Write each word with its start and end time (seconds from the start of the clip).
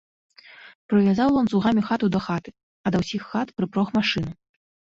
Прывязаў 0.93 1.29
ланцугамі 1.35 1.81
хату 1.91 2.05
да 2.17 2.23
хаты, 2.29 2.49
а 2.85 2.95
да 2.99 3.05
ўсіх 3.05 3.21
хат 3.31 3.47
прыпрог 3.61 3.87
машыну. 4.03 4.31